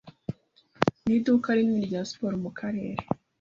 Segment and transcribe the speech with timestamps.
[1.05, 3.01] Ni iduka rinini rya siporo mu karere.